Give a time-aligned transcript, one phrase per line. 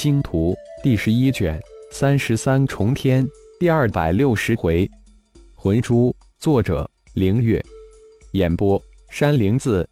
[0.00, 3.28] 星图》第十一卷三十三重天
[3.58, 4.90] 第二百六十回，
[5.54, 6.16] 魂珠。
[6.38, 7.62] 作者：凌月。
[8.32, 9.86] 演播：山灵子。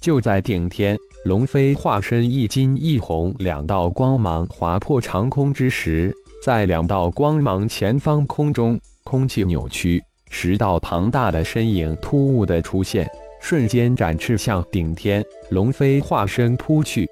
[0.00, 13.08] 就在顶天龙飞化身一金一红两道光芒划破长空之时，在两道光芒前方空中，空气扭曲，十道庞大的身影突兀的出现，
[13.40, 17.08] 瞬间展翅向顶天龙飞化身扑去。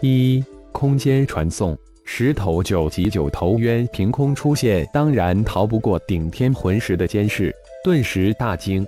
[0.00, 8.86] 一空间传送，十头九级九头渊凭空出现，当然逃不过顶天魂石的监视，顿时大惊。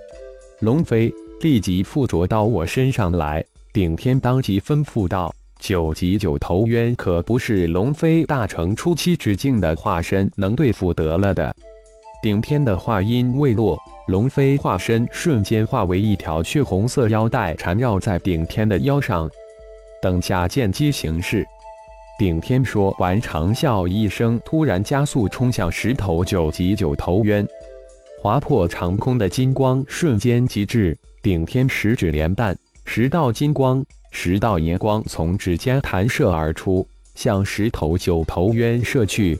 [0.59, 3.43] 龙飞立即附着到我身上来。
[3.73, 11.53] 顶天当即吩咐道：“九级九头渊可不是龙飞大成初期之境的化身能对付得了的。”
[12.21, 13.77] 顶天的话音未落，
[14.07, 19.29] 龙飞化身瞬间化为一条血红色腰带，缠绕在顶天的腰上。
[20.01, 21.45] 等下见机行事。
[22.19, 27.45] 顶天说完，长啸一声，突然加速冲向十头九级九头渊，
[28.21, 30.95] 划破长空的金光瞬间极致。
[31.23, 32.55] 顶天十指连弹，
[32.85, 39.37] 十道金光、十道银光从指尖弹射而出，向十头九头渊射去。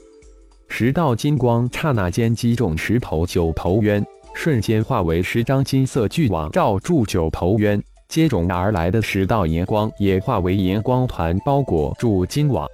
[0.68, 7.82] 十道金光刹那间击中十头九头渊，瞬间化为十张金色巨网罩住九头渊。
[8.08, 12.68] 接踵而来的十道银光也化为银光团，包裹住金网。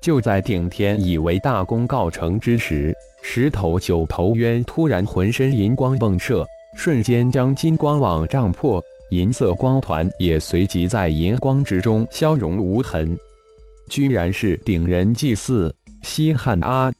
[0.00, 6.46] 就在顶天以为大功告成之时，十头九头渊突然浑身银光迸射，
[6.76, 8.80] 瞬间将金光网胀破，
[9.10, 13.18] 银色光团也随即在银光之中消融无痕。
[13.88, 16.92] 居然是顶人祭祀西汉啊！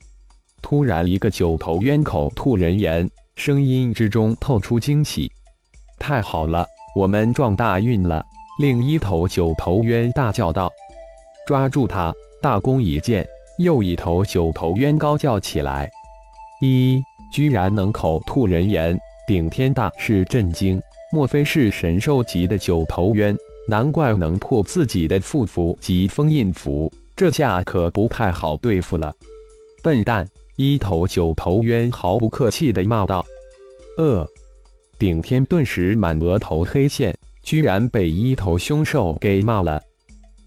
[0.61, 5.31] 突然，一个九头渊口吐人言，声音之中透出惊喜
[6.01, 6.67] ：“太好了！”
[6.99, 8.27] 我们撞大运了！
[8.59, 10.69] 另一头九头渊大叫道
[11.47, 12.13] ：“抓住他！
[12.43, 13.25] 大功已见！”
[13.63, 15.89] 又一头九头渊高叫起来
[16.61, 17.01] ：“一，
[17.33, 23.37] 居然能口吐人言！”顶天大是震惊，莫非是神兽级的九头渊？
[23.69, 29.15] 难怪能破自己的附符及封印符，这下可不太好对付了！
[29.85, 30.29] 笨蛋！
[30.57, 33.25] 一头九头渊毫不客气地骂道
[33.99, 34.29] ：“呃。”
[34.99, 39.81] 顶天顿时满额头黑线，居然被一头凶兽给骂了，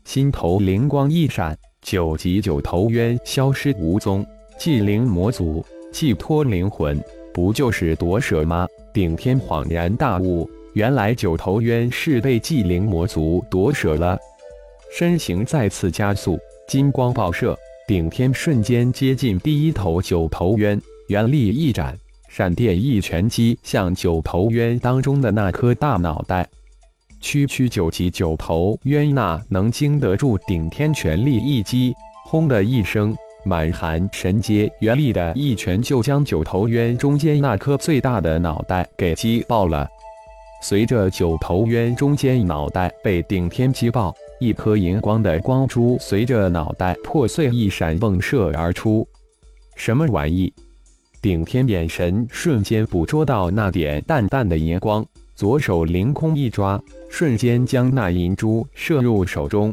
[0.03, 4.25] 心头灵光一闪，九级九头渊消失无踪。
[4.59, 7.01] 祭灵魔族寄托灵魂，
[7.33, 8.67] 不就是夺舍吗？
[8.93, 14.19] 顶天恍然大悟，原来九头渊是被祭灵魔族夺舍了。
[14.93, 16.37] 身形再次加速，
[16.67, 17.57] 金光爆射，
[17.87, 21.97] 顶天瞬间接近第一头九头渊，原力一展。
[22.33, 26.47] 闪电一拳击向九头渊当中的那颗大脑袋，
[27.19, 31.93] 区区九级九头渊那能经得住顶天全力一击？
[32.25, 39.85] 轰的一声，满含神阶原力的一拳就将九头渊中间那颗最大的脑袋给击爆了。
[40.63, 49.05] 随着九头渊中间脑袋被顶天击爆，一颗银光的光珠随着脑袋破碎一闪迸射而出。
[49.75, 50.53] 什么玩意？
[51.21, 55.05] 顶天眼神瞬间捕捉到那点淡淡的银光，
[55.35, 59.71] 左手凌空一抓，瞬间将那银珠射入手中。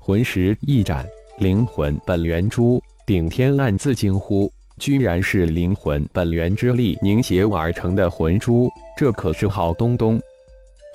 [0.00, 1.06] 魂石一展，
[1.38, 2.82] 灵魂本源珠。
[3.06, 10.20] 顶天暗自惊呼：居然是灵魂本源之力凝结而成的魂珠，这可是好东东。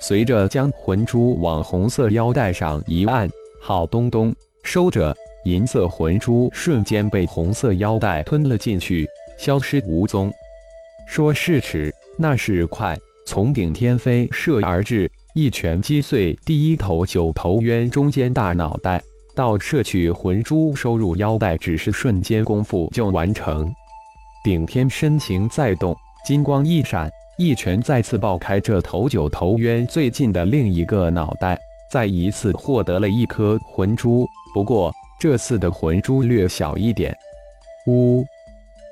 [0.02, 3.26] 随着将魂珠往红色腰带上一按，
[3.62, 5.16] 好东东收着。
[5.46, 9.08] 银色魂珠瞬间被红色腰带吞了进去。
[9.40, 10.30] 消失无踪。
[11.06, 12.94] 说是迟，那是快，
[13.26, 19.02] 从顶天飞射而至，一拳击碎第一头九头渊中间大脑袋，
[19.34, 23.72] 到摄取魂珠收入腰带，只是瞬间功夫就完成。
[24.44, 25.96] 顶天身形再动，
[26.26, 31.58] 金光一闪，一拳再次爆开这头九头渊最近的另一个脑袋，
[31.90, 34.28] 再一次获得了一颗魂珠。
[34.52, 37.16] 不过这次的魂珠略小一点。
[37.86, 38.22] 呜。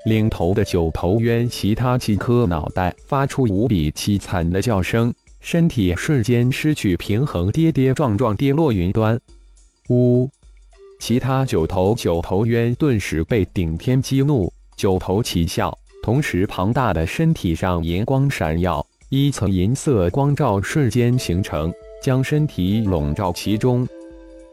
[0.04, 9.20] 领头的九头渊，其他几颗脑袋发出无比凄惨的叫声，身体瞬间失去平衡，跌跌撞撞跌落云端。
[9.90, 10.30] 呜！
[11.00, 21.72] 其他九头九头渊顿时被顶天激怒，九头齐笑，同时庞大的身体上银光闪耀，一层银色光罩瞬间形成，
[22.02, 23.86] 将身体笼罩其中。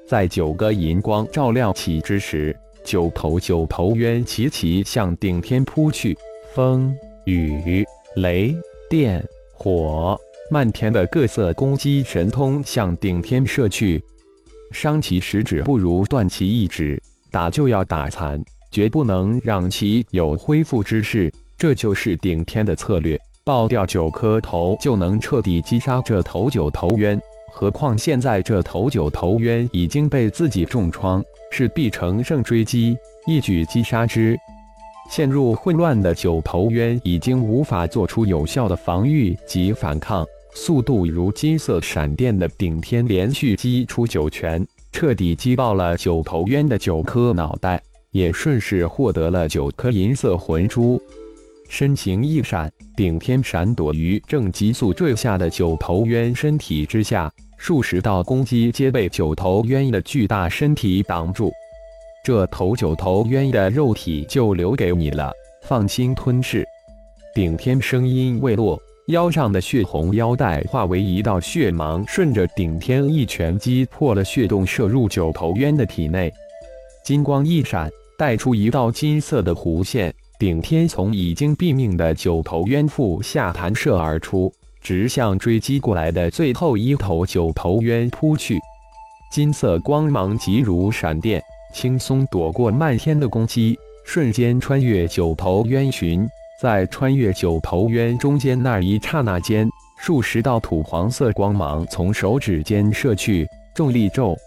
[0.08, 2.56] 在九个银光照亮起之时。
[2.86, 6.16] 九头九头渊齐齐向顶天扑去，
[6.54, 6.96] 风、
[7.26, 7.84] 雨、
[8.18, 8.56] 雷、
[8.88, 9.22] 电、
[9.52, 10.18] 火，
[10.52, 14.02] 漫天的各色攻击神通向顶天射去。
[14.72, 17.02] 伤其十指不如断其一指，
[17.32, 18.42] 打就要打残，
[18.72, 21.34] 绝不能让其有恢复之势。
[21.58, 27.20] 这就是顶天的策略，爆掉九颗头就能彻底击杀这头九头渊。
[27.58, 34.38] 何况现在这头九头渊已经被自己重创，势必乘胜追击，一举击杀之。
[35.10, 47.82] 陷入混乱的九头渊已经无法做出有效的防御及反抗，速度如金色闪电的顶天连续击出九拳，彻底击爆了九头渊的九颗脑袋，
[48.12, 51.02] 也顺势获得了九颗银色魂珠。
[51.68, 61.52] 身形一闪，顶天闪躲于正急速坠下的九头渊身体之下，数十道攻击皆被九头渊的巨大身体挡住。
[62.24, 65.32] 这头九头渊的肉体就留给你了，
[65.64, 66.66] 放心吞噬。
[67.34, 76.34] 顶天声音未落，腰上的血红腰带化为一道血芒，顺着顶天一拳击破了血洞，射入九头渊的体内。
[77.04, 84.52] 金光一闪，带出一道金色的弧线，顶天从已经毙命的九头渊腹下弹射而出，
[84.86, 88.60] 直向追击过来的最后一头九头渊扑去。
[89.32, 91.42] 金色光芒急如闪电。
[91.74, 96.26] 轻松躲过漫天的攻击，瞬间穿越九头渊群，
[96.62, 99.68] 在穿越九头渊中间那一刹那间，
[99.98, 103.46] 数十道土黄色光芒从手指间射去。
[103.74, 104.38] 重力咒，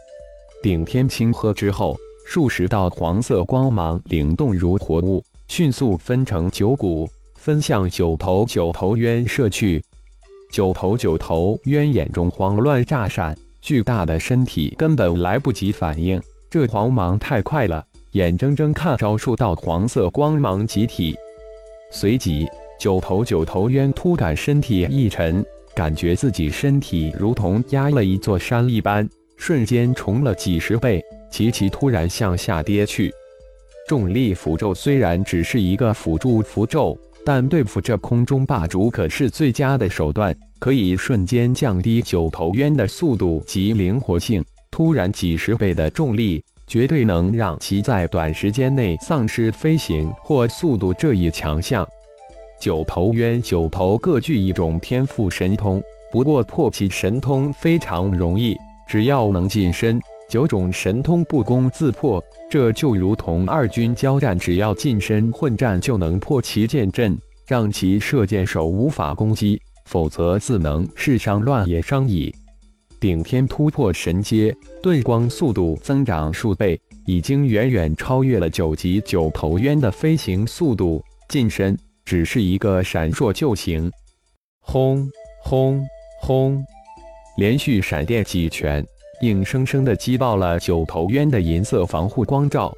[0.62, 1.94] 顶天轻喝之后，
[2.26, 9.84] 数十道黄色光芒灵动如活物，迅速分成九股，分向九头九头渊射去。
[10.50, 16.20] 九头九头渊眼中慌乱炸闪，巨大的身体根本来不及反应。
[16.50, 21.14] 这黄芒太快了，眼睁睁看着数道黄色光芒集体。
[21.92, 22.46] 随即，
[22.80, 33.12] 九头九头渊突感身体一沉，感觉自己身体如同压了一座山一般，瞬间重了几十倍，齐齐突然向下跌去。
[33.86, 44.44] 重力符咒虽然只是一个辅助符咒，但对付这空中霸主可是最佳的手段，可以瞬间降低九头渊的速度及灵活性。
[44.70, 51.86] 突然几十倍的重力，绝对能让其在短时间内丧失飞行或速度这一强项。
[52.60, 58.56] 九头渊、九头各具一种天赋神通，不过破其神通非常容易，
[58.88, 62.22] 只要能近身，九种神通不攻自破。
[62.50, 72.34] 这就如同二军交战，只要近身混战就能破其剑阵，让其射箭手无法攻击，否则自能是伤乱也伤矣。
[73.00, 81.02] 顶天突破神阶，遁光速度增长数倍，已经远远超越了九级九头渊的飞行速度。
[81.28, 83.90] 近身只是一个闪烁就行。
[84.60, 85.08] 轰
[85.42, 85.86] 轰
[86.20, 86.64] 轰！
[87.36, 88.84] 连续闪电几拳，
[89.20, 92.72] 硬生生的击爆了九头渊的银色防护光罩，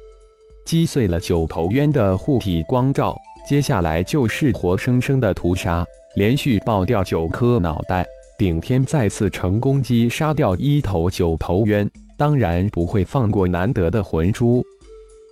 [0.65, 3.15] 击碎了九头渊的护体光罩。
[3.47, 5.85] 接下来就是活生生的屠杀，
[6.15, 8.05] 连续爆掉九颗脑袋。
[8.37, 14.63] 顶天再次成功击杀掉一头九头渊，当然不会放过难得的魂珠。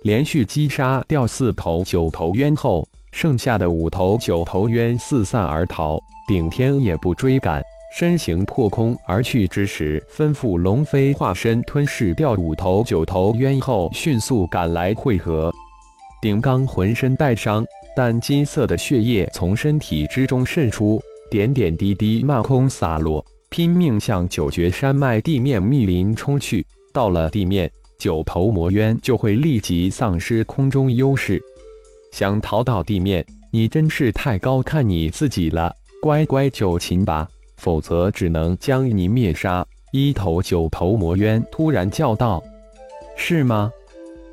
[0.02, 5.98] 连续击杀掉四头九头渊后，剩下的五头九头渊四散而逃。
[6.28, 7.60] 顶天也不追赶，
[7.92, 15.52] 身形破空而去之时，吩咐龙飞化身吞噬掉五头九头渊后，迅速赶来汇合。
[16.22, 17.64] 顶刚浑身带伤，
[17.96, 21.00] 但金色的血液从身体之中渗出。
[21.30, 26.66] 点点滴滴漫空洒落，拼命向九绝山脉地面密林冲去。
[26.92, 31.40] 到了地面，九头魔渊就会立即丧失空中优势。
[32.12, 35.72] 想逃到地面，你真是太高看你自己了。
[36.02, 37.28] 乖乖就擒吧，
[37.60, 39.64] 否则只能将你灭杀。
[39.92, 42.42] 一头九头魔渊突然叫道
[43.16, 43.70] ：“是吗？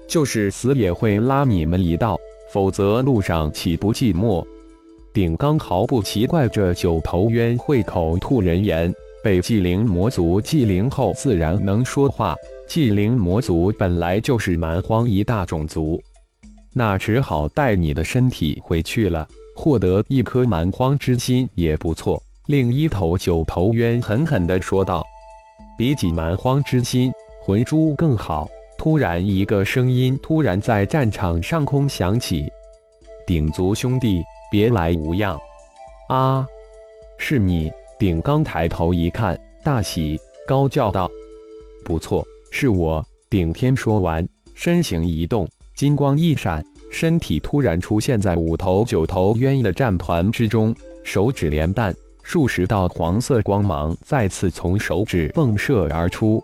[0.07, 2.17] 就是死也会拉你们一道，
[2.51, 4.45] 否则路上岂不寂寞？”
[5.13, 8.93] 顶刚毫不奇怪，这九头渊会口吐人言，
[9.23, 12.35] 被祭灵魔族祭灵后自然能说话。
[12.67, 15.99] 祭灵魔族本来就是蛮荒一大种族，
[16.73, 22.21] 那只好带你的身体回去了，获得一颗蛮荒之心也不错。
[22.47, 25.05] 另一头九头渊狠狠地说道
[25.77, 27.11] ：“比起蛮荒之心，
[27.43, 28.47] 魂珠更好。”
[28.79, 32.49] 突然，一个声音突然在战场上空响起
[33.27, 35.37] ：“鼎族兄弟。”别来无恙！
[36.07, 36.47] 啊，
[37.17, 37.69] 是你！
[37.99, 41.11] 鼎刚抬头一看，大喜，高叫道
[41.83, 44.25] ：“不错，是我！”顶天说完，
[44.55, 50.73] 身形一动，金光一闪，身体突然出现在五头九头渊的战团之中，
[51.03, 51.93] 手指连弹，
[52.29, 56.43] 数十道黄色光芒再次从手指迸射而出。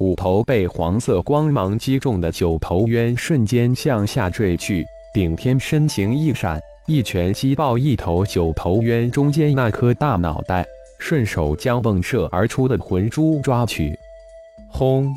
[0.00, 4.84] 五头被黄色光芒击中的九头渊瞬间向下坠去。
[5.14, 10.66] 顶天身形一闪，一拳击爆一头九头渊中间那颗大脑袋，
[10.98, 13.96] 顺手将迸射而出的魂珠抓取。
[14.68, 15.14] 轰！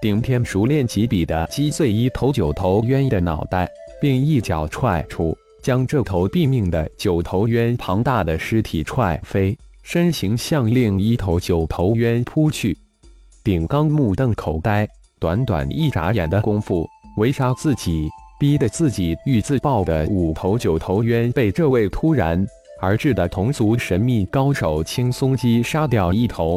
[0.00, 3.68] 顶天熟练几笔的击碎一头九头渊的脑袋，
[4.00, 12.76] 并一脚踹出，将这头毙命的九头渊庞大的尸体踹飞，身形向另一头九头渊扑去。
[13.44, 14.88] 顶刚目瞪口呆，
[15.18, 16.86] 短短一眨眼的功夫，
[17.16, 18.08] 围杀自己。
[18.40, 22.46] 逼得自己欲自爆的五头九头渊被这位突然
[22.80, 26.56] 而至的同族神秘高手轻松击杀掉一头。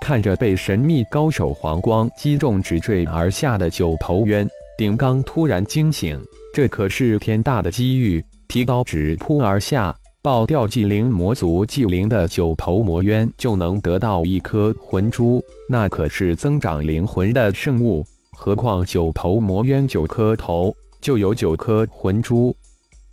[0.00, 6.20] 看着被神秘高手黄光击中直坠而下的九头渊，顶刚突然惊醒，
[6.56, 8.24] 这可是天大的机遇！
[8.48, 18.02] 提刀直扑而下，爆掉纪灵魔族纪灵的九头魔渊，就能得到一颗魂珠，那可是增长灵魂的圣物。
[18.32, 20.74] 何况九头魔渊九颗头。
[21.02, 22.56] 就有九颗魂珠，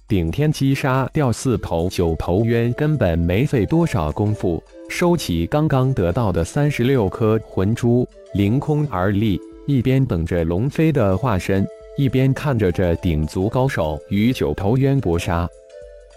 [0.07, 15.47] 顶天击杀掉四头九头渊，根本没费多少功夫，收起刚刚得到的三十六颗魂珠，凌空而立，一边等着龙飞的化身，一边看着这顶族高手与九头渊搏杀。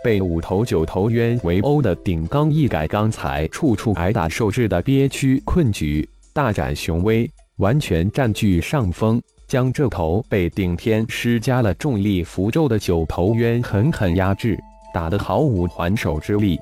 [0.02, 9.20] 被五头九头渊围殴的顶刚一改刚才处处挨打受制的憋屈困局，大展雄威，完全占据上风。
[9.48, 14.58] 将这头被顶天施加了重力符咒的九头渊狠狠压制，
[14.92, 16.58] 打得毫无还手之力。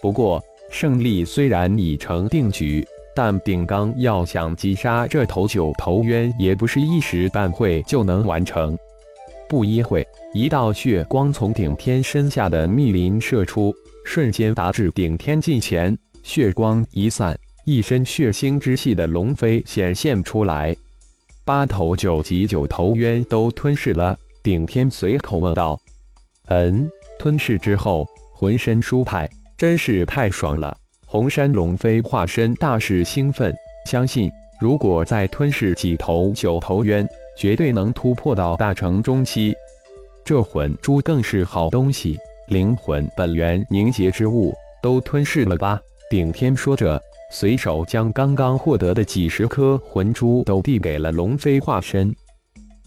[0.00, 2.86] 不过，胜利虽然已成定局，
[3.18, 8.78] 但顶刚要想击杀这头九头渊，也不是一时半会就能完成。
[9.48, 15.98] 不一会，一道血光从顶天身下的密林射出，瞬间达至顶天近前。
[16.22, 20.76] 血光一散，一身血腥之气的龙飞显现出来。
[21.44, 25.76] 八头九级九头渊都吞噬了，顶天随口问道
[26.46, 30.76] ：“嗯，吞噬之后浑身舒坦，真是太爽了。”
[31.10, 33.50] 红山龙飞化身大是兴奋，
[33.86, 39.54] 相信如果再吞噬几头九头渊，绝对能突破到大成中期。
[40.22, 45.80] 这魂珠更是好东西，灵魂本源凝结之物都吞噬了吧？
[46.10, 47.00] 顶天说着。
[47.30, 52.14] 随手将刚刚获得的几十颗魂珠都递给了龙飞化身，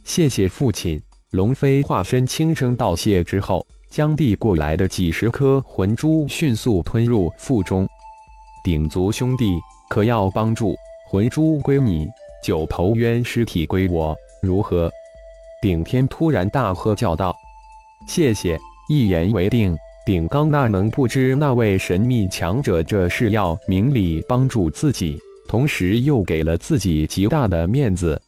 [0.03, 1.01] 谢谢父亲。
[1.31, 7.87] 龙飞化身轻声道谢之后，将递过来的几十颗魂珠迅速吞入腹中。
[8.63, 10.75] 鼎族兄弟，可要帮助？
[11.09, 12.07] 魂珠归你，
[12.43, 14.91] 九头渊尸体归我，如何？
[15.61, 17.35] 顶天突然大喝叫道
[18.07, 19.75] ：“谢谢！”一言为定。
[20.05, 28.19] 顶刚那能不知那位神秘强者这是要明里帮助自己，同时又给了自己极大的面子。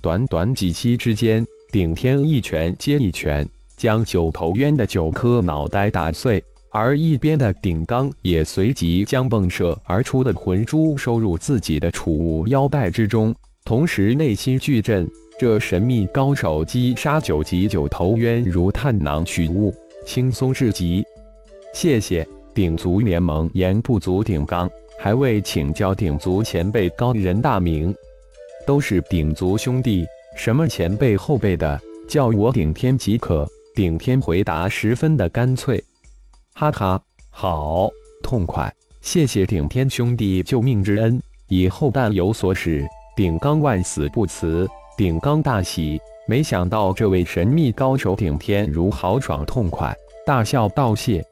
[0.00, 13.34] 短短几息之间，顶天一拳接一拳，将九头渊的九颗脑袋打碎，而一边的顶刚也随即将迸射而出的魂珠收入自己的储物腰带之中，
[13.64, 15.08] 同时内心巨震：
[15.38, 19.74] 这神秘高手击杀九级九头渊如探囊取物。
[20.06, 21.04] 轻松至极，
[21.74, 27.94] 谢谢鼎族联盟言不足鼎刚，还未请教鼎族前辈高人大名，
[28.66, 33.46] 都是鼎族兄弟，什么前辈后辈的，叫我顶天即可。
[33.74, 35.82] 顶天回答十分的干脆，
[36.54, 37.88] 哈哈，好
[38.22, 44.68] 痛快，谢谢顶天兄弟救命之恩，以后但有所使，顶刚万死不辞。
[44.96, 45.98] 顶刚大喜。
[46.28, 49.92] 没想到这位神秘高手顶天如豪爽痛快，
[50.24, 51.24] 大笑道谢。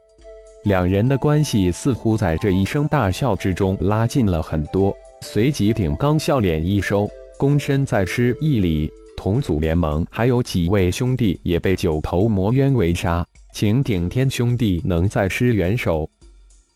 [0.65, 4.93] 两人的关系似乎在这一声大笑之中拉近了很多。
[5.21, 7.09] 随即顶刚笑脸一收，
[7.39, 8.91] 躬身再施一礼。
[9.19, 16.09] 同组联盟还有几位兄弟也被九头魔渊围杀，请顶天兄弟能再施援手。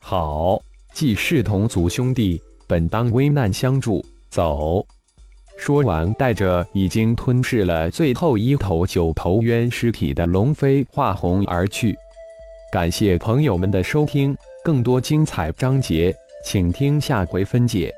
[0.00, 0.60] 好，
[0.92, 4.04] 既是同族兄弟，本当危难相助。
[4.28, 4.84] 走。
[5.56, 11.96] 说完，带着已经吞噬了最后一头九头渊尸体的龙飞化红而去。
[12.72, 16.12] 感谢朋友们的收听，更多精彩章节，
[16.44, 17.94] 请听下回分解。